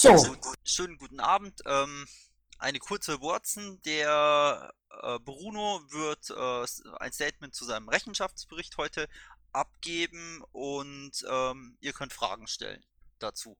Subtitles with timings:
[0.00, 0.12] So.
[0.12, 0.34] Also,
[0.64, 1.60] schönen guten Abend.
[1.66, 2.06] Ähm,
[2.58, 3.82] eine kurze Watson.
[3.84, 9.08] Der äh, Bruno wird äh, ein Statement zu seinem Rechenschaftsbericht heute
[9.52, 12.82] abgeben und ähm, ihr könnt Fragen stellen
[13.18, 13.58] dazu.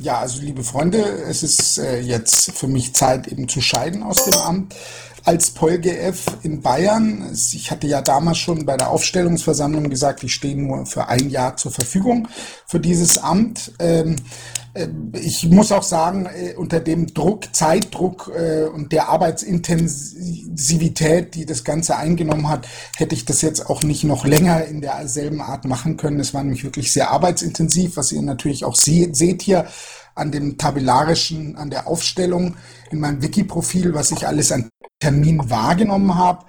[0.00, 4.24] Ja, also liebe Freunde, es ist äh, jetzt für mich Zeit eben zu scheiden aus
[4.24, 4.74] dem Amt
[5.22, 7.32] als PolGF in Bayern.
[7.32, 11.56] Ich hatte ja damals schon bei der Aufstellungsversammlung gesagt, ich stehe nur für ein Jahr
[11.56, 12.26] zur Verfügung
[12.66, 13.70] für dieses Amt.
[13.78, 14.63] Ähm, äh,
[15.12, 21.62] ich muss auch sagen, äh, unter dem Druck, Zeitdruck äh, und der Arbeitsintensivität, die das
[21.62, 25.96] Ganze eingenommen hat, hätte ich das jetzt auch nicht noch länger in derselben Art machen
[25.96, 26.18] können.
[26.18, 29.68] Es war nämlich wirklich sehr arbeitsintensiv, was ihr natürlich auch seht, hier
[30.16, 32.56] an dem tabellarischen, an der Aufstellung
[32.90, 36.46] in meinem Wiki-Profil, was ich alles an Termin wahrgenommen habe.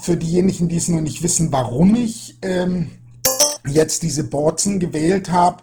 [0.00, 2.90] Für diejenigen, die es noch nicht wissen, warum ich ähm,
[3.66, 5.62] jetzt diese Boards gewählt habe,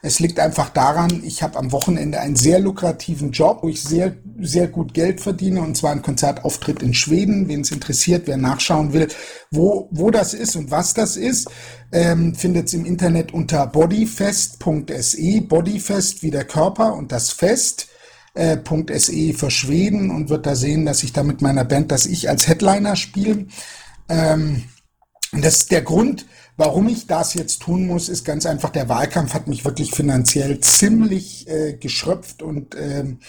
[0.00, 4.16] es liegt einfach daran, ich habe am Wochenende einen sehr lukrativen Job, wo ich sehr,
[4.40, 7.46] sehr gut Geld verdiene, und zwar ein Konzertauftritt in Schweden.
[7.48, 9.08] Wen es interessiert, wer nachschauen will,
[9.50, 11.50] wo, wo das ist und was das ist,
[11.92, 17.88] ähm, findet es im Internet unter bodyfest.se, bodyfest wie der Körper und das Fest.
[18.34, 18.58] Äh,
[18.98, 22.28] .se für Schweden und wird da sehen, dass ich da mit meiner Band, dass ich
[22.28, 23.46] als Headliner spiele.
[24.08, 24.64] Ähm,
[25.32, 26.26] das ist der Grund,
[26.58, 30.58] Warum ich das jetzt tun muss, ist ganz einfach, der Wahlkampf hat mich wirklich finanziell
[30.58, 33.24] ziemlich äh, geschröpft und ähm, äh,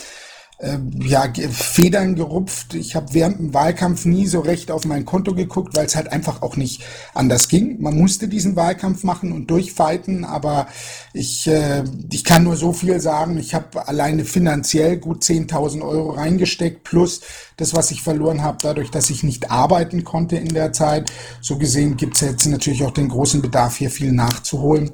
[0.62, 2.74] ja, Federn gerupft.
[2.74, 6.12] Ich habe während dem Wahlkampf nie so recht auf mein Konto geguckt, weil es halt
[6.12, 7.82] einfach auch nicht anders ging.
[7.82, 10.68] Man musste diesen Wahlkampf machen und durchfighten, aber
[11.14, 13.38] ich, äh, ich kann nur so viel sagen.
[13.38, 17.22] Ich habe alleine finanziell gut 10.000 Euro reingesteckt, plus
[17.56, 21.12] das, was ich verloren habe, dadurch, dass ich nicht arbeiten konnte in der Zeit.
[21.42, 24.92] So gesehen gibt es jetzt natürlich auch den großen Bedarf, hier viel nachzuholen.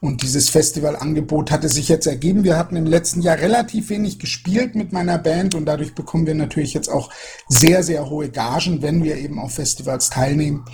[0.00, 2.44] Und dieses Festivalangebot hatte sich jetzt ergeben.
[2.44, 6.34] Wir hatten im letzten Jahr relativ wenig gespielt mit meiner Band und dadurch bekommen wir
[6.34, 7.10] natürlich jetzt auch
[7.48, 10.64] sehr, sehr hohe Gagen, wenn wir eben auf Festivals teilnehmen.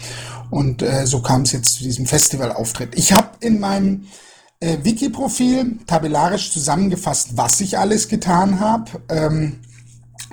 [0.51, 2.99] Und äh, so kam es jetzt zu diesem Festivalauftritt.
[2.99, 4.07] Ich habe in meinem
[4.61, 8.91] äh, Wiki-Profil tabellarisch zusammengefasst, was ich alles getan habe.
[9.09, 9.61] Ähm,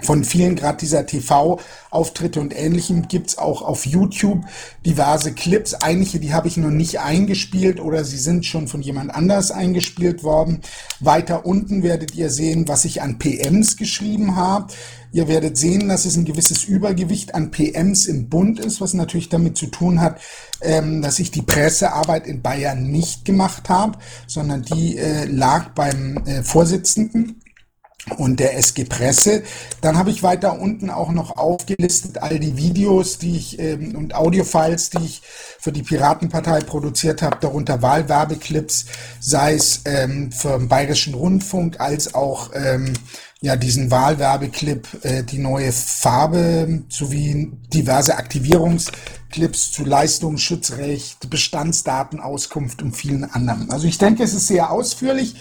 [0.01, 4.43] von vielen gerade dieser TV-Auftritte und ähnlichem gibt's auch auf YouTube
[4.85, 5.73] diverse Clips.
[5.73, 10.23] Einige, die habe ich noch nicht eingespielt oder sie sind schon von jemand anders eingespielt
[10.23, 10.61] worden.
[10.99, 14.73] Weiter unten werdet ihr sehen, was ich an PMs geschrieben habe.
[15.11, 19.29] Ihr werdet sehen, dass es ein gewisses Übergewicht an PMs im Bund ist, was natürlich
[19.29, 20.21] damit zu tun hat,
[20.61, 26.17] ähm, dass ich die Pressearbeit in Bayern nicht gemacht habe, sondern die äh, lag beim
[26.25, 27.41] äh, Vorsitzenden
[28.18, 29.44] und der SG Presse.
[29.81, 34.16] Dann habe ich weiter unten auch noch aufgelistet all die Videos, die ich ähm, und
[34.16, 35.22] Audiofiles, die ich
[35.59, 38.86] für die Piratenpartei produziert habe, darunter Wahlwerbeclips,
[39.20, 42.94] sei es ähm, für den Bayerischen Rundfunk als auch ähm,
[43.42, 53.24] ja diesen Wahlwerbeclip, äh, die neue Farbe sowie diverse Aktivierungsclips zu Leistungsschutzrecht, Bestandsdatenauskunft und vielen
[53.24, 53.70] anderen.
[53.72, 55.36] Also ich denke, es ist sehr ausführlich.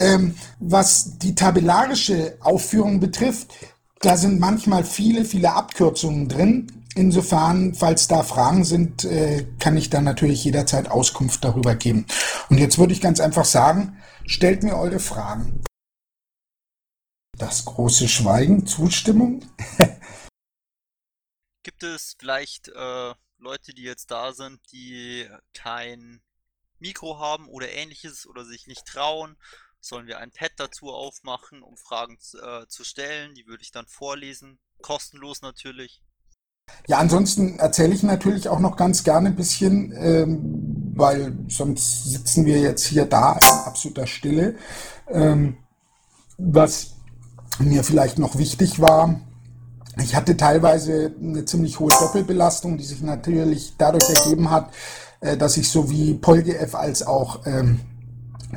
[0.00, 3.52] Ähm, was die tabellarische Aufführung betrifft,
[4.00, 6.84] da sind manchmal viele, viele Abkürzungen drin.
[6.94, 12.06] Insofern, falls da Fragen sind, äh, kann ich da natürlich jederzeit Auskunft darüber geben.
[12.48, 15.62] Und jetzt würde ich ganz einfach sagen, stellt mir eure Fragen.
[17.36, 19.44] Das große Schweigen, Zustimmung.
[21.62, 26.20] Gibt es vielleicht äh, Leute, die jetzt da sind, die kein
[26.78, 29.36] Mikro haben oder ähnliches oder sich nicht trauen
[29.80, 33.34] sollen wir ein Pad dazu aufmachen, um Fragen äh, zu stellen.
[33.34, 34.58] Die würde ich dann vorlesen.
[34.82, 36.02] Kostenlos natürlich.
[36.86, 42.44] Ja, ansonsten erzähle ich natürlich auch noch ganz gerne ein bisschen, ähm, weil sonst sitzen
[42.44, 44.56] wir jetzt hier da in absoluter Stille.
[45.08, 45.56] Ähm,
[46.36, 46.94] was
[47.58, 49.20] mir vielleicht noch wichtig war,
[50.00, 54.72] ich hatte teilweise eine ziemlich hohe Doppelbelastung, die sich natürlich dadurch ergeben hat,
[55.20, 57.80] äh, dass ich sowie PolGF als auch ähm,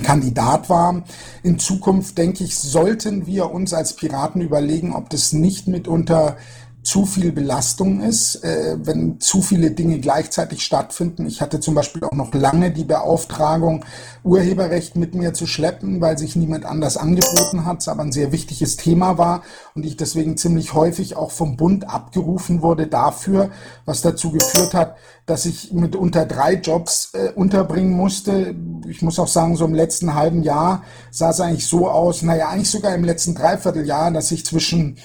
[0.04, 1.04] Kandidat war.
[1.44, 6.38] In Zukunft, denke ich, sollten wir uns als Piraten überlegen, ob das nicht mitunter
[6.84, 11.28] zu viel Belastung ist, äh, wenn zu viele Dinge gleichzeitig stattfinden.
[11.28, 13.86] Ich hatte zum Beispiel auch noch lange die Beauftragung,
[14.24, 18.32] Urheberrecht mit mir zu schleppen, weil sich niemand anders angeboten hat, es aber ein sehr
[18.32, 19.44] wichtiges Thema war
[19.76, 23.52] und ich deswegen ziemlich häufig auch vom Bund abgerufen wurde dafür,
[23.86, 24.96] was dazu geführt hat,
[25.28, 28.56] dass ich mit unter drei Jobs äh, unterbringen musste.
[28.88, 32.50] Ich muss auch sagen, so im letzten halben Jahr sah es eigentlich so aus, naja,
[32.50, 34.98] eigentlich sogar im letzten Dreivierteljahr, dass ich zwischen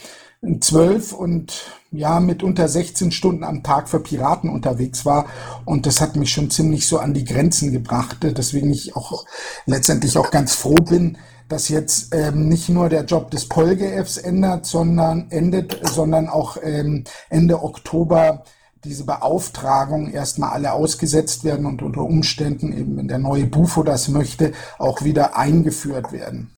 [0.61, 5.27] zwölf und ja, mit unter 16 Stunden am Tag für Piraten unterwegs war.
[5.65, 9.25] Und das hat mich schon ziemlich so an die Grenzen gebracht, deswegen ich auch
[9.67, 11.19] letztendlich auch ganz froh bin,
[11.49, 17.05] dass jetzt ähm, nicht nur der Job des Polgefs ändert, sondern endet, sondern auch ähm,
[17.31, 18.43] Ende Oktober
[18.85, 24.09] diese Beauftragung erstmal alle ausgesetzt werden und unter Umständen eben, wenn der neue Bufo das
[24.09, 26.56] möchte, auch wieder eingeführt werden.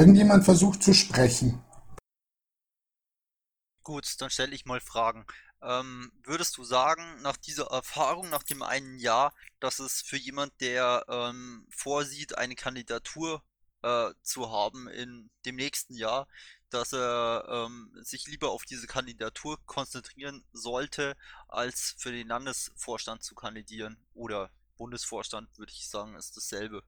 [0.00, 1.62] Irgendjemand versucht zu sprechen.
[3.82, 5.26] Gut, dann stelle ich mal Fragen.
[5.60, 10.58] Ähm, würdest du sagen, nach dieser Erfahrung, nach dem einen Jahr, dass es für jemand,
[10.62, 13.44] der ähm, vorsieht, eine Kandidatur
[13.82, 16.28] äh, zu haben in dem nächsten Jahr,
[16.70, 21.14] dass er ähm, sich lieber auf diese Kandidatur konzentrieren sollte,
[21.46, 26.82] als für den Landesvorstand zu kandidieren oder Bundesvorstand, würde ich sagen, ist dasselbe.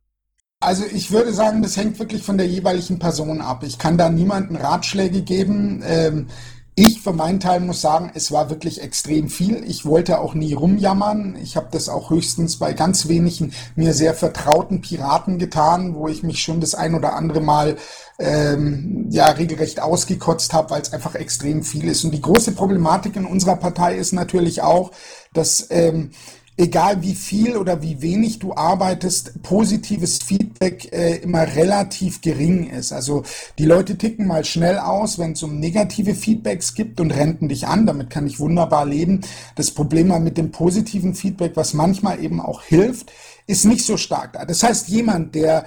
[0.63, 3.65] Also ich würde sagen, das hängt wirklich von der jeweiligen Person ab.
[3.65, 5.83] Ich kann da niemanden Ratschläge geben.
[5.85, 6.29] Ähm,
[6.75, 9.63] ich für meinen Teil muss sagen, es war wirklich extrem viel.
[9.67, 11.37] Ich wollte auch nie rumjammern.
[11.43, 16.23] Ich habe das auch höchstens bei ganz wenigen mir sehr vertrauten Piraten getan, wo ich
[16.23, 17.77] mich schon das ein oder andere Mal
[18.19, 22.05] ähm, ja regelrecht ausgekotzt habe, weil es einfach extrem viel ist.
[22.05, 24.93] Und die große Problematik in unserer Partei ist natürlich auch,
[25.35, 26.13] dass ähm,
[26.57, 32.93] egal wie viel oder wie wenig du arbeitest, positives Feedback äh, immer relativ gering ist.
[32.93, 33.23] Also
[33.59, 37.67] die Leute ticken mal schnell aus, wenn es um negative Feedbacks gibt und renten dich
[37.67, 37.87] an.
[37.87, 39.23] Damit kann ich wunderbar leben.
[39.57, 43.11] Das Problem mal mit dem positiven Feedback, was manchmal eben auch hilft,
[43.47, 44.45] ist nicht so stark da.
[44.45, 45.65] Das heißt, jemand, der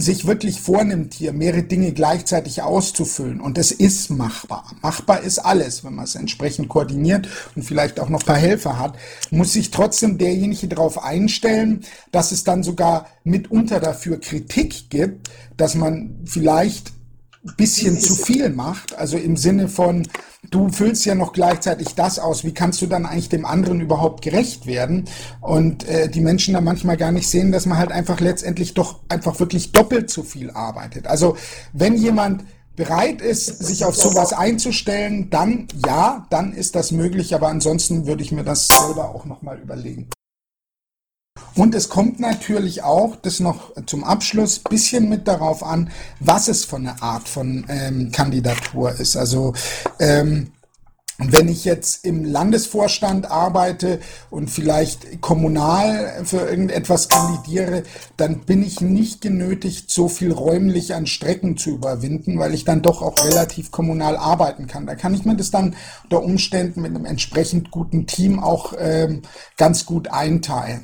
[0.00, 3.40] sich wirklich vornimmt, hier mehrere Dinge gleichzeitig auszufüllen.
[3.40, 4.72] Und es ist machbar.
[4.82, 8.78] Machbar ist alles, wenn man es entsprechend koordiniert und vielleicht auch noch ein paar Helfer
[8.78, 8.96] hat,
[9.30, 15.74] muss sich trotzdem derjenige darauf einstellen, dass es dann sogar mitunter dafür Kritik gibt, dass
[15.74, 16.92] man vielleicht
[17.56, 18.94] bisschen zu viel macht.
[18.96, 20.06] Also im Sinne von,
[20.50, 22.44] du füllst ja noch gleichzeitig das aus.
[22.44, 25.04] Wie kannst du dann eigentlich dem anderen überhaupt gerecht werden?
[25.40, 29.00] Und äh, die Menschen da manchmal gar nicht sehen, dass man halt einfach letztendlich doch
[29.08, 31.06] einfach wirklich doppelt so viel arbeitet.
[31.06, 31.36] Also
[31.72, 32.44] wenn jemand
[32.76, 37.34] bereit ist, sich auf sowas einzustellen, dann ja, dann ist das möglich.
[37.34, 40.08] Aber ansonsten würde ich mir das selber auch nochmal überlegen.
[41.56, 46.64] Und es kommt natürlich auch, das noch zum Abschluss, bisschen mit darauf an, was es
[46.64, 49.16] von eine Art von ähm, Kandidatur ist.
[49.16, 49.54] Also
[50.00, 50.50] ähm,
[51.18, 57.84] wenn ich jetzt im Landesvorstand arbeite und vielleicht kommunal für irgendetwas kandidiere,
[58.16, 62.82] dann bin ich nicht genötigt, so viel räumlich an Strecken zu überwinden, weil ich dann
[62.82, 64.86] doch auch relativ kommunal arbeiten kann.
[64.86, 69.22] Da kann ich mir das dann unter Umständen mit einem entsprechend guten Team auch ähm,
[69.56, 70.82] ganz gut einteilen.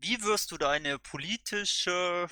[0.00, 2.28] Wie wirst du deine politische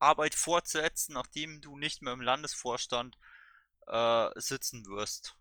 [0.00, 3.16] Arbeit fortsetzen, nachdem du nicht mehr im Landesvorstand
[3.86, 5.36] äh, sitzen wirst?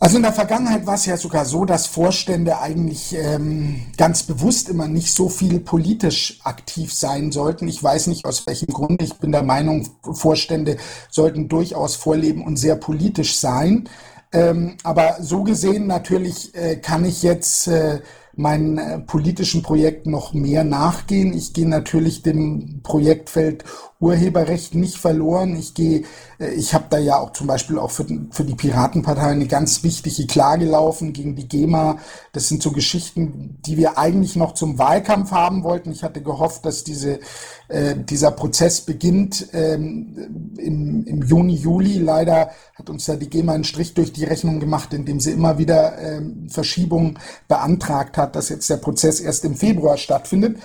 [0.00, 4.68] Also in der Vergangenheit war es ja sogar so, dass Vorstände eigentlich ähm, ganz bewusst
[4.68, 7.68] immer nicht so viel politisch aktiv sein sollten.
[7.68, 9.00] Ich weiß nicht aus welchem Grund.
[9.02, 10.78] Ich bin der Meinung, Vorstände
[11.10, 13.88] sollten durchaus vorleben und sehr politisch sein.
[14.32, 18.00] Ähm, aber so gesehen natürlich äh, kann ich jetzt äh,
[18.34, 21.32] meinen äh, politischen Projekten noch mehr nachgehen.
[21.32, 23.64] Ich gehe natürlich dem Projektfeld
[24.02, 25.56] Urheberrecht nicht verloren.
[25.56, 26.02] Ich gehe,
[26.38, 29.82] äh, ich habe da ja auch zum Beispiel auch für, für die Piratenpartei eine ganz
[29.84, 31.98] wichtige Klage laufen gegen die GEMA.
[32.32, 35.92] Das sind so Geschichten, die wir eigentlich noch zum Wahlkampf haben wollten.
[35.92, 37.20] Ich hatte gehofft, dass diese,
[37.68, 41.98] äh, dieser Prozess beginnt ähm, im, im Juni, Juli.
[41.98, 45.58] Leider hat uns da die GEMA einen Strich durch die Rechnung gemacht, indem sie immer
[45.58, 50.58] wieder ähm, Verschiebungen beantragt hat, dass jetzt der Prozess erst im Februar stattfindet.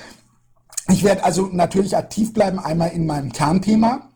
[0.90, 4.10] Ich werde also natürlich aktiv bleiben, einmal in meinem Kernthema.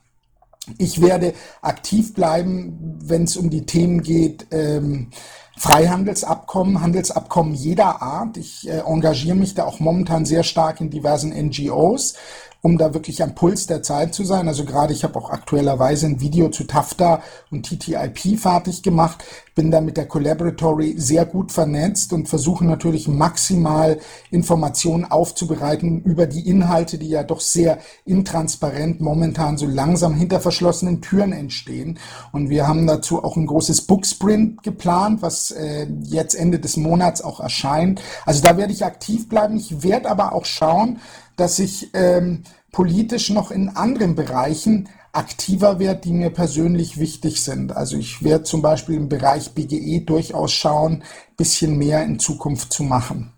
[0.77, 5.09] Ich werde aktiv bleiben, wenn es um die Themen geht, ähm,
[5.57, 8.37] Freihandelsabkommen, Handelsabkommen jeder Art.
[8.37, 12.15] Ich äh, engagiere mich da auch momentan sehr stark in diversen NGOs
[12.61, 14.47] um da wirklich am Puls der Zeit zu sein.
[14.47, 19.23] Also gerade ich habe auch aktuellerweise ein Video zu TAFTA und TTIP fertig gemacht,
[19.55, 26.25] bin da mit der Collaboratory sehr gut vernetzt und versuche natürlich maximal Informationen aufzubereiten über
[26.25, 31.99] die Inhalte, die ja doch sehr intransparent momentan so langsam hinter verschlossenen Türen entstehen.
[32.31, 37.21] Und wir haben dazu auch ein großes Booksprint geplant, was äh, jetzt Ende des Monats
[37.21, 38.01] auch erscheint.
[38.25, 39.57] Also da werde ich aktiv bleiben.
[39.57, 40.99] Ich werde aber auch schauen,
[41.35, 47.75] dass ich ähm, politisch noch in anderen Bereichen aktiver werde, die mir persönlich wichtig sind.
[47.75, 51.03] Also ich werde zum Beispiel im Bereich BGE durchaus schauen,
[51.37, 53.33] bisschen mehr in Zukunft zu machen.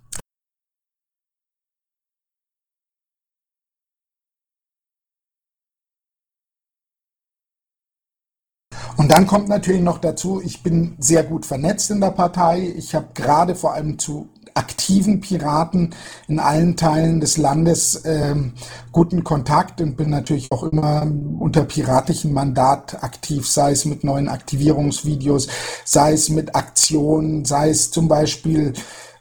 [8.95, 12.73] Und dann kommt natürlich noch dazu, ich bin sehr gut vernetzt in der Partei.
[12.77, 15.95] Ich habe gerade vor allem zu aktiven Piraten
[16.27, 18.53] in allen Teilen des Landes ähm,
[18.91, 21.07] guten Kontakt und bin natürlich auch immer
[21.39, 25.47] unter piratischen Mandat aktiv, sei es mit neuen Aktivierungsvideos,
[25.85, 28.73] sei es mit Aktionen, sei es zum Beispiel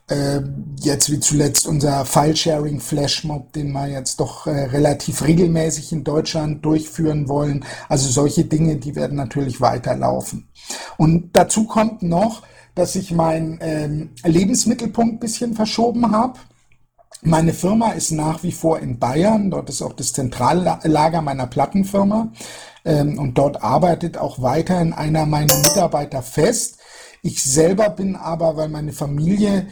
[0.08, 0.40] äh,
[0.80, 6.64] jetzt wie zuletzt unser File-Sharing Flashmob, den wir jetzt doch äh, relativ regelmäßig in Deutschland
[6.64, 7.64] durchführen wollen.
[7.88, 10.48] Also solche Dinge, die werden natürlich weiterlaufen.
[10.96, 12.42] Und dazu kommt noch,
[12.74, 16.38] dass ich meinen ähm, Lebensmittelpunkt bisschen verschoben habe.
[17.22, 19.50] Meine Firma ist nach wie vor in Bayern.
[19.50, 22.32] Dort ist auch das Zentrallager meiner Plattenfirma.
[22.84, 26.78] Ähm, und dort arbeitet auch weiterhin einer meiner Mitarbeiter fest.
[27.22, 29.68] Ich selber bin aber, weil meine Familie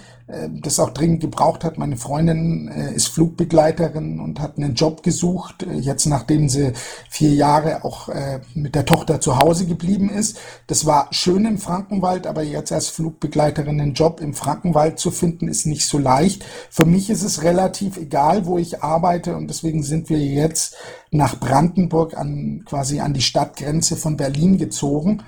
[0.49, 1.79] das auch dringend gebraucht hat.
[1.79, 6.73] Meine Freundin äh, ist Flugbegleiterin und hat einen Job gesucht, äh, jetzt nachdem sie
[7.09, 8.09] vier Jahre auch
[8.55, 10.39] mit der Tochter zu Hause geblieben ist.
[10.67, 15.49] Das war schön im Frankenwald, aber jetzt als Flugbegleiterin einen Job im Frankenwald zu finden,
[15.49, 16.45] ist nicht so leicht.
[16.71, 20.77] Für mich ist es relativ egal, wo ich arbeite und deswegen sind wir jetzt
[21.11, 25.23] nach Brandenburg an quasi an die Stadtgrenze von Berlin gezogen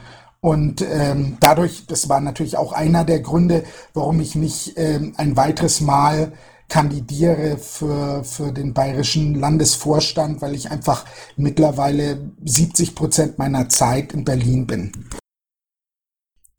[0.45, 5.37] und ähm, dadurch, das war natürlich auch einer der Gründe, warum ich mich ähm, ein
[5.37, 6.37] weiteres Mal
[6.69, 11.05] kandidiere für, für den bayerischen Landesvorstand, weil ich einfach
[11.37, 15.11] mittlerweile 70 Prozent meiner Zeit in Berlin bin.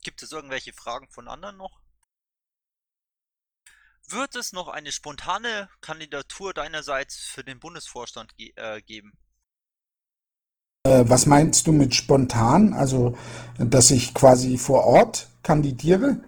[0.02, 1.82] Gibt es irgendwelche Fragen von anderen noch?
[4.08, 9.12] Wird es noch eine spontane Kandidatur deinerseits für den Bundesvorstand ge äh, geben?
[10.86, 12.74] Äh, was meinst du mit spontan?
[12.74, 13.16] Also,
[13.58, 16.20] dass ich quasi vor Ort kandidiere?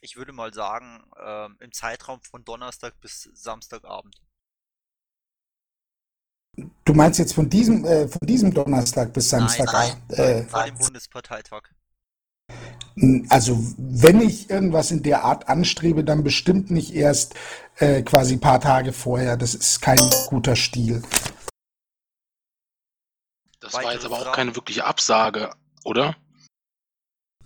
[0.00, 4.14] Ich würde mal sagen, äh, im Zeitraum von Donnerstag bis Samstagabend.
[6.84, 9.96] Du meinst jetzt von diesem, äh, von diesem Donnerstag bis Samstagabend?
[10.10, 11.62] Nein, nein, äh, vor dem Bundesparteitag.
[13.30, 17.34] Also wenn ich irgendwas in der Art anstrebe, dann bestimmt nicht erst
[17.78, 19.36] äh, quasi paar Tage vorher.
[19.36, 21.02] Das ist kein guter Stil.
[23.64, 25.50] Das war jetzt aber auch keine wirkliche Absage,
[25.84, 26.14] oder?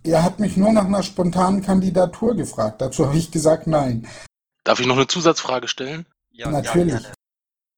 [0.03, 2.81] Er hat mich nur nach einer spontanen Kandidatur gefragt.
[2.81, 4.09] Dazu habe ich gesagt, nein.
[4.65, 6.07] Darf ich noch eine Zusatzfrage stellen?
[6.33, 7.01] Ja, natürlich.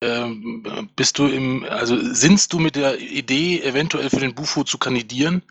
[0.03, 4.65] Ja, ähm, bist du im, also sinnst du mit der Idee, eventuell für den Bufo
[4.65, 5.43] zu kandidieren?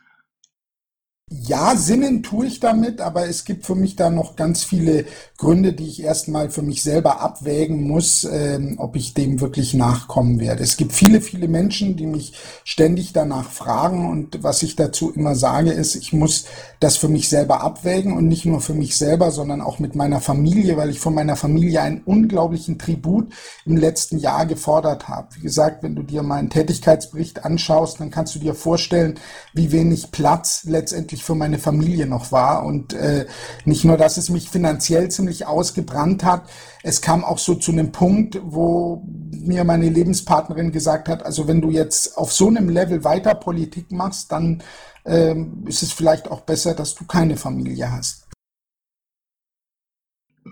[1.31, 5.05] Ja, Sinnen tue ich damit, aber es gibt für mich da noch ganz viele
[5.37, 10.39] Gründe, die ich erstmal für mich selber abwägen muss, ähm, ob ich dem wirklich nachkommen
[10.39, 10.63] werde.
[10.63, 12.33] Es gibt viele, viele Menschen, die mich
[12.63, 16.45] ständig danach fragen und was ich dazu immer sage, ist, ich muss
[16.79, 20.21] das für mich selber abwägen und nicht nur für mich selber, sondern auch mit meiner
[20.21, 23.31] Familie, weil ich von meiner Familie einen unglaublichen Tribut
[23.65, 25.27] im letzten Jahr gefordert habe.
[25.35, 29.19] Wie gesagt, wenn du dir meinen Tätigkeitsbericht anschaust, dann kannst du dir vorstellen,
[29.53, 32.65] wie wenig Platz letztendlich ich für meine Familie noch war.
[32.65, 33.27] Und äh,
[33.65, 36.49] nicht nur, dass es mich finanziell ziemlich ausgebrannt hat,
[36.81, 41.61] es kam auch so zu einem Punkt, wo mir meine Lebenspartnerin gesagt hat, also wenn
[41.61, 44.63] du jetzt auf so einem Level weiter Politik machst, dann
[45.05, 48.27] ähm, ist es vielleicht auch besser, dass du keine Familie hast.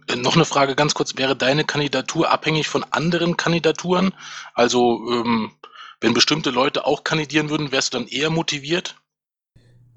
[0.07, 1.17] Äh, noch eine Frage ganz kurz.
[1.17, 4.13] Wäre deine Kandidatur abhängig von anderen Kandidaturen?
[4.53, 5.51] Also, ähm,
[6.01, 8.95] wenn bestimmte Leute auch kandidieren würden, wärst du dann eher motiviert?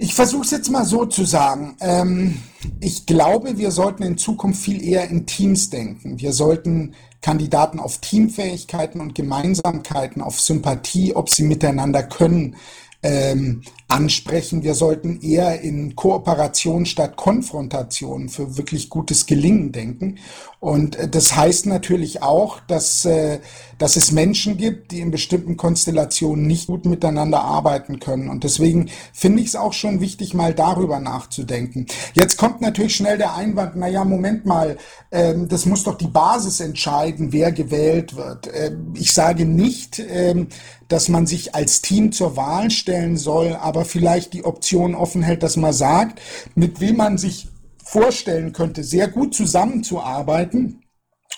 [0.02, 1.76] Ich versuche es jetzt mal so zu sagen.
[1.82, 2.40] Ähm,
[2.80, 6.18] ich glaube, wir sollten in Zukunft viel eher in Teams denken.
[6.18, 12.56] Wir sollten Kandidaten auf Teamfähigkeiten und Gemeinsamkeiten, auf Sympathie, ob sie miteinander können,
[13.02, 13.60] ähm,
[13.90, 14.62] ansprechen.
[14.62, 20.18] Wir sollten eher in Kooperation statt Konfrontation für wirklich gutes Gelingen denken.
[20.60, 23.40] Und äh, das heißt natürlich auch, dass, äh,
[23.78, 28.28] dass es Menschen gibt, die in bestimmten Konstellationen nicht gut miteinander arbeiten können.
[28.28, 31.86] Und deswegen finde ich es auch schon wichtig, mal darüber nachzudenken.
[32.14, 34.76] Jetzt kommt natürlich schnell der Einwand, na ja, Moment mal,
[35.10, 38.46] ähm, das muss doch die Basis entscheiden, wer gewählt wird.
[38.48, 40.46] Äh, ich sage nicht, äh,
[40.88, 45.22] dass man sich als Team zur Wahl stellen soll, aber aber vielleicht die Option offen
[45.22, 46.20] hält, dass man sagt,
[46.54, 47.48] mit wem man sich
[47.82, 50.82] vorstellen könnte, sehr gut zusammenzuarbeiten.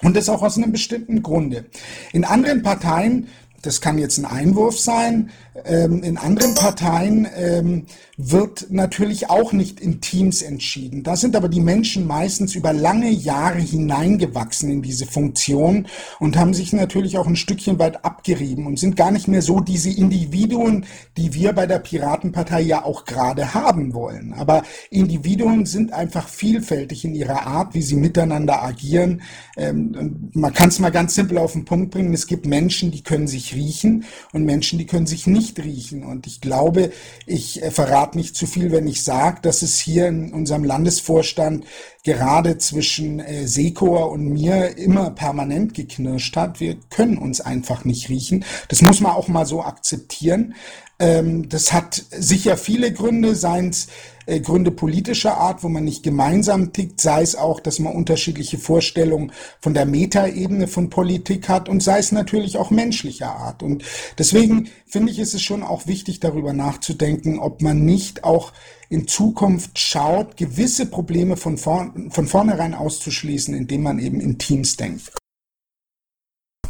[0.03, 1.67] Und das auch aus einem bestimmten Grunde.
[2.13, 3.29] In anderen Parteien
[3.63, 5.31] das kann jetzt ein Einwurf sein.
[5.65, 11.03] Ähm, in anderen Parteien ähm, wird natürlich auch nicht in Teams entschieden.
[11.03, 15.87] Da sind aber die Menschen meistens über lange Jahre hineingewachsen in diese Funktion
[16.19, 19.61] und haben sich natürlich auch ein Stückchen weit abgerieben und sind gar nicht mehr so
[19.61, 20.85] diese Individuen,
[21.17, 24.33] die wir bei der Piratenpartei ja auch gerade haben wollen.
[24.35, 29.23] Aber Individuen sind einfach vielfältig in ihrer Art, wie sie miteinander agieren.
[29.57, 32.13] Ähm, man kann es mal ganz simpel auf den Punkt bringen.
[32.13, 36.05] Es gibt Menschen, die können sich riechen und Menschen, die können sich nicht riechen.
[36.05, 36.93] Und ich glaube,
[37.27, 41.65] ich äh, verrate nicht zu viel, wenn ich sage, dass es hier in unserem Landesvorstand
[42.05, 46.61] gerade zwischen äh, Sekor und mir immer permanent geknirscht hat.
[46.61, 48.45] Wir können uns einfach nicht riechen.
[48.69, 50.55] Das muss man auch mal so akzeptieren.
[51.03, 53.89] Ähm, das hat sicher viele Gründe, seien es
[54.27, 58.57] äh, Gründe politischer Art, wo man nicht gemeinsam tickt, sei es auch, dass man unterschiedliche
[58.57, 63.65] Vorstellungen von der Metaebene von Politik hat und sei es natürlich auch menschlicher Art.
[63.65, 63.83] Und
[64.17, 68.53] deswegen finde ich, ist es schon auch wichtig, darüber nachzudenken, ob man nicht auch
[68.89, 74.77] in Zukunft schaut, gewisse Probleme von, vorn von vornherein auszuschließen, indem man eben in Teams
[74.77, 75.11] denkt.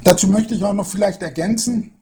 [0.05, 2.01] Dazu möchte ich auch noch vielleicht ergänzen,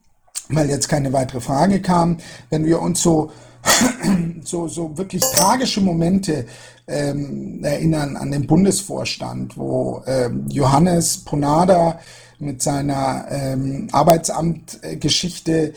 [0.51, 2.17] weil jetzt keine weitere Frage kam,
[2.49, 3.31] wenn wir uns so
[4.43, 6.45] so, so wirklich tragische Momente
[6.87, 11.99] ähm, erinnern an den Bundesvorstand, wo ähm, Johannes Ponada
[12.39, 15.73] mit seiner ähm, Arbeitsamtgeschichte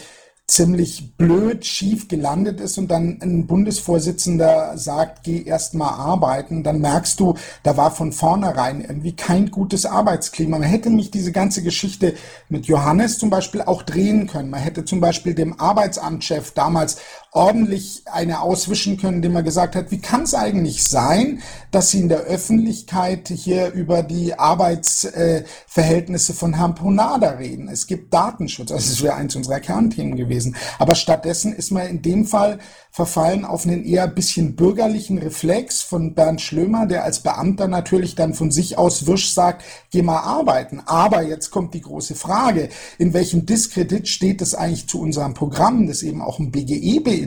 [0.47, 6.81] ziemlich blöd schief gelandet ist und dann ein Bundesvorsitzender sagt, geh erst mal arbeiten, dann
[6.81, 10.59] merkst du, da war von vornherein irgendwie kein gutes Arbeitsklima.
[10.59, 12.15] Man hätte nicht diese ganze Geschichte
[12.51, 14.51] mit Johannes zum Beispiel auch drehen können.
[14.51, 16.99] Man hätte zum Beispiel dem Arbeitsamtchef damals
[17.35, 21.99] ordentlich eine auswischen können, indem man gesagt hat, wie kann es eigentlich sein, dass Sie
[21.99, 27.69] in der Öffentlichkeit hier über die Arbeitsverhältnisse äh, von Herrn Ponada reden?
[27.69, 30.55] Es gibt Datenschutz, also das wäre eins unserer Kernthemen gewesen.
[30.79, 32.61] Aber stattdessen ist man in dem Fall
[32.93, 38.35] verfallen auf einen eher bisschen bürgerlichen Reflex von Bernd Schlömer, der als Beamter natürlich dann
[38.35, 40.81] von sich aus wirsch sagt, geh mal arbeiten.
[40.87, 45.89] Aber jetzt kommt die große Frage, in welchem Diskredit steht es eigentlich zu unserem Programm,
[45.89, 47.24] das eben auch ein BGE beinhaltet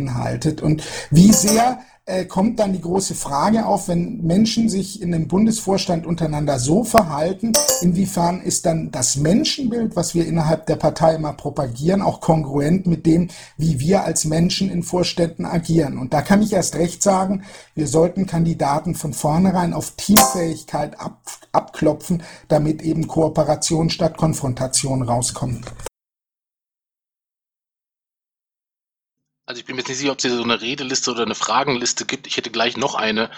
[0.62, 5.28] und wie sehr äh, kommt dann die große Frage auf, wenn Menschen sich in dem
[5.28, 7.52] Bundesvorstand untereinander so verhalten,
[7.82, 13.06] inwiefern ist dann das Menschenbild, was wir innerhalb der Partei immer propagieren, auch kongruent mit
[13.06, 13.28] dem,
[13.58, 15.98] wie wir als Menschen in Vorständen agieren.
[15.98, 17.44] Und da kann ich erst recht sagen,
[17.76, 21.20] wir sollten Kandidaten von vornherein auf Teamfähigkeit ab,
[21.52, 25.66] abklopfen, damit eben Kooperation statt Konfrontation rauskommt.
[29.48, 31.34] Also ich bin mir jetzt nicht sicher, ob es hier so eine Redeliste oder eine
[31.34, 32.28] Fragenliste gibt.
[32.28, 33.32] Ich hätte gleich noch eine.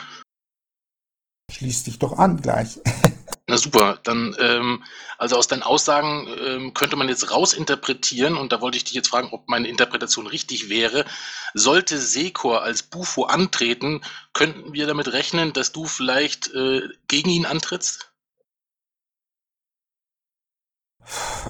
[1.51, 2.79] Schließ dich doch an gleich.
[3.47, 4.83] Na super, dann, ähm,
[5.17, 9.09] also aus deinen Aussagen ähm, könnte man jetzt rausinterpretieren, und da wollte ich dich jetzt
[9.09, 11.05] fragen, ob meine Interpretation richtig wäre.
[11.53, 14.01] Sollte Sekor als Bufo antreten,
[14.33, 18.08] könnten wir damit rechnen, dass du vielleicht äh, gegen ihn antrittst?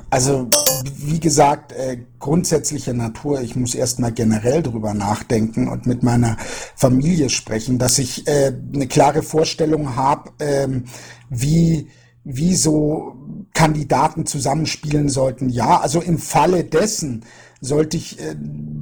[0.10, 0.50] Also,
[0.96, 3.42] wie gesagt, äh, grundsätzliche Natur.
[3.42, 6.38] Ich muss erstmal generell drüber nachdenken und mit meiner
[6.76, 10.86] Familie sprechen, dass ich äh, eine klare Vorstellung habe, ähm,
[11.30, 11.90] wie,
[12.24, 13.16] wie so
[13.54, 15.50] Kandidaten zusammenspielen sollten.
[15.50, 17.26] Ja, also im Falle dessen,
[17.62, 18.36] sollte ich äh,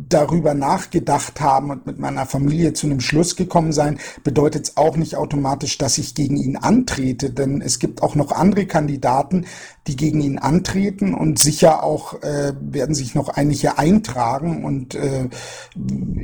[0.10, 4.96] darüber nachgedacht haben und mit meiner Familie zu einem Schluss gekommen sein, bedeutet es auch
[4.96, 9.46] nicht automatisch, dass ich gegen ihn antrete, denn es gibt auch noch andere Kandidaten,
[9.88, 15.30] die gegen ihn antreten und sicher auch äh, werden sich noch einige eintragen und äh,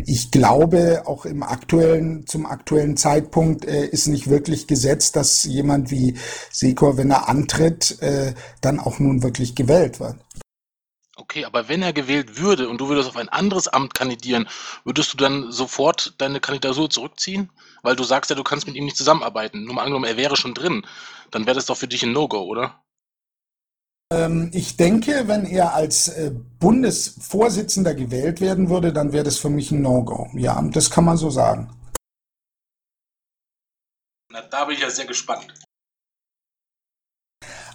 [0.05, 5.91] ich glaube auch im aktuellen zum aktuellen Zeitpunkt äh, ist nicht wirklich gesetzt, dass jemand
[5.91, 6.15] wie
[6.51, 10.15] Sekor, wenn er antritt, äh, dann auch nun wirklich gewählt wird.
[11.15, 14.49] Okay, aber wenn er gewählt würde und du würdest auf ein anderes Amt kandidieren,
[14.83, 17.51] würdest du dann sofort deine Kandidatur zurückziehen?
[17.83, 19.63] Weil du sagst ja, du kannst mit ihm nicht zusammenarbeiten.
[19.63, 20.85] Nur mal angenommen, er wäre schon drin.
[21.29, 22.83] Dann wäre das doch für dich ein No-Go, oder?
[24.11, 29.49] Ähm, ich denke, wenn er als äh, Bundesvorsitzender gewählt werden würde, dann wäre das für
[29.49, 30.29] mich ein No-Go.
[30.33, 31.69] Ja, das kann man so sagen.
[34.29, 35.53] Na, da bin ich ja sehr gespannt.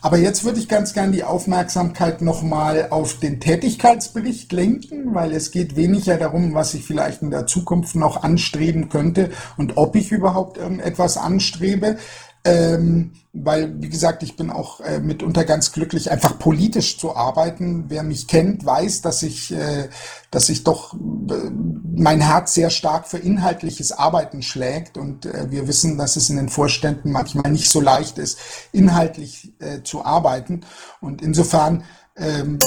[0.00, 5.50] Aber jetzt würde ich ganz gern die Aufmerksamkeit nochmal auf den Tätigkeitsbericht lenken, weil es
[5.50, 10.12] geht weniger darum, was ich vielleicht in der Zukunft noch anstreben könnte und ob ich
[10.12, 11.98] überhaupt irgendetwas anstrebe,
[12.44, 17.85] ähm, weil, wie gesagt, ich bin auch äh, mitunter ganz glücklich, einfach politisch zu arbeiten.
[17.88, 19.88] Wer mich kennt, weiß, dass ich, äh,
[20.31, 21.51] dass ich doch äh,
[21.94, 24.96] mein Herz sehr stark für inhaltliches Arbeiten schlägt.
[24.96, 28.38] Und äh, wir wissen, dass es in den Vorständen manchmal nicht so leicht ist,
[28.72, 30.62] inhaltlich äh, zu arbeiten.
[31.01, 31.85] Und insofern
[32.16, 32.59] ähm,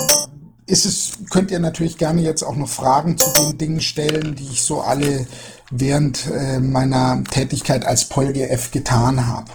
[0.67, 4.47] ist es, könnt ihr natürlich gerne jetzt auch noch Fragen zu den Dingen stellen, die
[4.47, 5.27] ich so alle
[5.69, 9.51] während äh, meiner Tätigkeit als PolGF getan habe.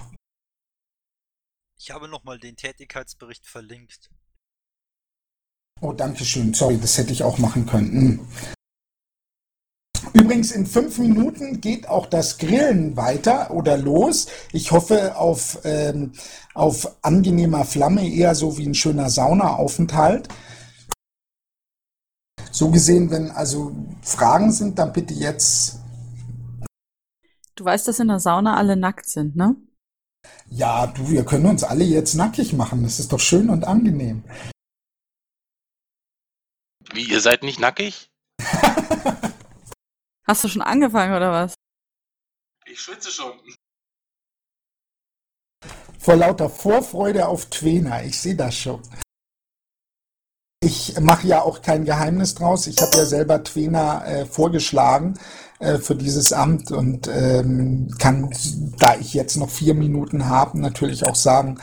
[1.86, 4.10] Ich habe nochmal den Tätigkeitsbericht verlinkt.
[5.80, 6.52] Oh, danke schön.
[6.52, 7.92] Sorry, das hätte ich auch machen können.
[7.92, 8.28] Hm.
[10.12, 14.26] Übrigens, in fünf Minuten geht auch das Grillen weiter oder los.
[14.50, 16.10] Ich hoffe auf, ähm,
[16.54, 20.26] auf angenehmer Flamme, eher so wie ein schöner Saunaaufenthalt.
[22.50, 25.78] so gesehen, wenn also Fragen sind, dann bitte jetzt.
[27.54, 29.54] Du weißt, dass in der Sauna alle nackt sind, ne?
[30.48, 32.82] Ja, du, wir können uns alle jetzt nackig machen.
[32.82, 34.24] Das ist doch schön und angenehm.
[36.92, 38.10] Wie, ihr seid nicht nackig?
[40.26, 41.54] Hast du schon angefangen oder was?
[42.66, 43.38] Ich schwitze schon.
[45.98, 48.82] Vor lauter Vorfreude auf Twena, ich sehe das schon.
[50.66, 52.66] Ich mache ja auch kein Geheimnis draus.
[52.66, 55.14] Ich habe ja selber Twena äh, vorgeschlagen
[55.60, 58.34] äh, für dieses Amt und ähm, kann,
[58.76, 61.60] da ich jetzt noch vier Minuten habe, natürlich auch sagen,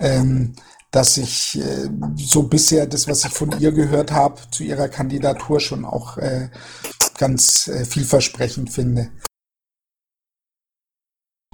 [0.00, 0.54] ähm,
[0.90, 5.60] dass ich äh, so bisher das, was ich von ihr gehört habe, zu ihrer Kandidatur
[5.60, 6.48] schon auch äh,
[7.18, 9.10] ganz äh, vielversprechend finde.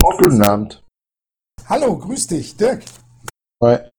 [0.00, 0.84] Guten Abend.
[1.68, 2.84] Hallo, grüß dich, Dirk.
[3.60, 3.91] Hi.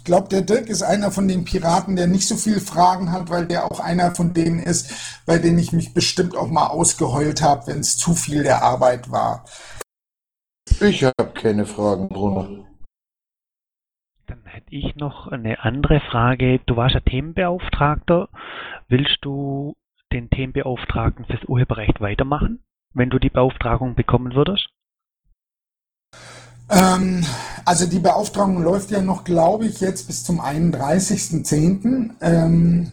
[0.00, 3.28] Ich glaube, der Dirk ist einer von den Piraten, der nicht so viele Fragen hat,
[3.28, 7.42] weil der auch einer von denen ist, bei denen ich mich bestimmt auch mal ausgeheult
[7.42, 9.44] habe, wenn es zu viel der Arbeit war.
[10.80, 12.66] Ich habe keine Fragen, Bruno.
[14.26, 16.60] Dann hätte ich noch eine andere Frage.
[16.64, 18.30] Du warst ja Themenbeauftragter.
[18.88, 19.76] Willst du
[20.14, 24.69] den Themenbeauftragten fürs Urheberrecht weitermachen, wenn du die Beauftragung bekommen würdest?
[26.70, 27.24] Ähm,
[27.64, 32.10] also die Beauftragung läuft ja noch, glaube ich, jetzt bis zum 31.10.
[32.20, 32.92] Ähm,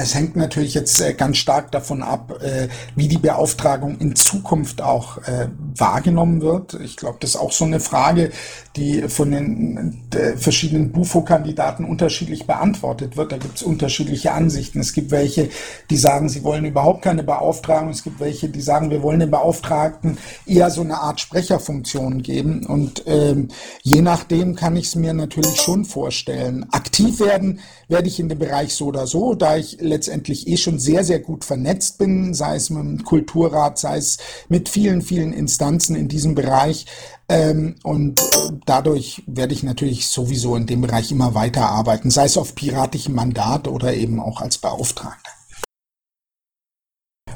[0.00, 4.80] es hängt natürlich jetzt äh, ganz stark davon ab, äh, wie die Beauftragung in Zukunft
[4.80, 6.78] auch äh, wahrgenommen wird.
[6.82, 8.30] Ich glaube, das ist auch so eine Frage,
[8.76, 10.02] die von den
[10.38, 13.32] verschiedenen Bufo-Kandidaten unterschiedlich beantwortet wird.
[13.32, 14.80] Da gibt es unterschiedliche Ansichten.
[14.80, 15.50] Es gibt welche,
[15.90, 17.90] die sagen, sie wollen überhaupt keine Beauftragung.
[17.90, 22.64] Es gibt welche, die sagen, wir wollen den Beauftragten eher so eine Art Sprecherfunktion geben.
[22.64, 23.48] Und ähm,
[23.82, 26.64] je nachdem kann ich es mir natürlich schon vorstellen.
[26.70, 30.78] Aktiv werden werde ich in dem Bereich so oder so, da ich letztendlich eh schon
[30.78, 34.18] sehr, sehr gut vernetzt bin, sei es mit dem Kulturrat, sei es
[34.48, 36.86] mit vielen, vielen Instanzen in diesem Bereich.
[37.28, 38.20] Ähm, und
[38.66, 43.14] dadurch werde ich natürlich sowieso in dem Bereich immer weiter arbeiten, sei es auf piratischem
[43.14, 45.30] Mandat oder eben auch als Beauftragter.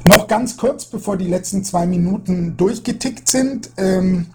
[0.03, 3.71] Noch ganz kurz, bevor die letzten zwei Minuten durchgetickt sind.
[3.77, 4.27] Ähm,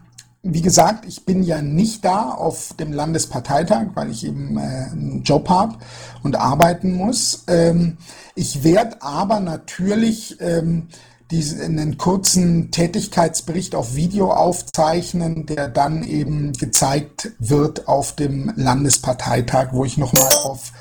[0.43, 5.23] wie gesagt, ich bin ja nicht da auf dem Landesparteitag, weil ich eben äh, einen
[5.23, 5.79] Job habe
[6.25, 7.45] und arbeiten muss.
[7.47, 7.97] Ähm,
[8.35, 10.89] ich werde aber natürlich ähm,
[11.31, 19.69] diesen, einen kurzen Tätigkeitsbericht auf Video aufzeichnen, der dann eben gezeigt wird auf dem Landesparteitag,
[19.73, 20.73] wo ich nochmal auf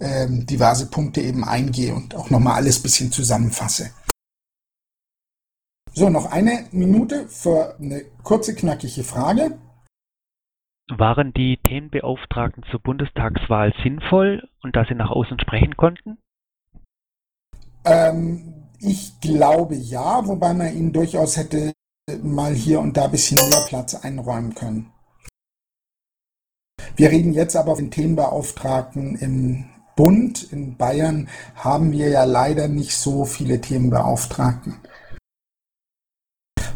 [0.00, 3.90] ähm, diverse Punkte eben eingehe und auch nochmal alles bisschen zusammenfasse.
[5.98, 9.58] So, noch eine Minute für eine kurze, knackige Frage.
[10.88, 16.18] Waren die Themenbeauftragten zur Bundestagswahl sinnvoll und dass sie nach außen sprechen konnten?
[17.84, 21.72] Ähm, ich glaube ja, wobei man ihnen durchaus hätte
[22.22, 24.92] mal hier und da ein bisschen mehr Platz einräumen können.
[26.94, 29.64] Wir reden jetzt aber von den Themenbeauftragten im
[29.96, 30.52] Bund.
[30.52, 34.76] In Bayern haben wir ja leider nicht so viele Themenbeauftragten.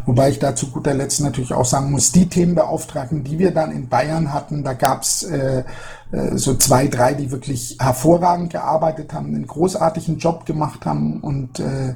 [0.07, 3.71] Wobei ich da zu guter Letzt natürlich auch sagen muss, die Themenbeauftragten, die wir dann
[3.73, 5.65] in Bayern hatten, da gab es äh,
[6.13, 11.61] äh, so zwei, drei, die wirklich hervorragend gearbeitet haben, einen großartigen Job gemacht haben und
[11.61, 11.95] äh,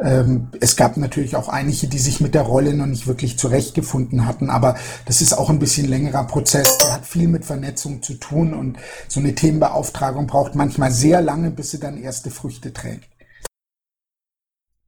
[0.00, 4.26] ähm, es gab natürlich auch einige, die sich mit der Rolle noch nicht wirklich zurechtgefunden
[4.26, 4.76] hatten, aber
[5.06, 6.78] das ist auch ein bisschen längerer Prozess.
[6.78, 11.50] Der hat viel mit Vernetzung zu tun und so eine Themenbeauftragung braucht manchmal sehr lange,
[11.50, 13.08] bis sie dann erste Früchte trägt.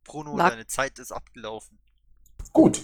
[0.05, 1.79] Bruno, Lag- deine Zeit ist abgelaufen.
[2.57, 2.83] Gut,